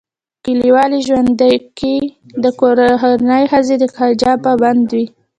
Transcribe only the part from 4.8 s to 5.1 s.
وي